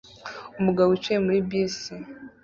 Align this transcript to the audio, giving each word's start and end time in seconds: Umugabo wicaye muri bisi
Umugabo 0.59 0.87
wicaye 0.89 1.19
muri 1.25 1.39
bisi 1.49 1.93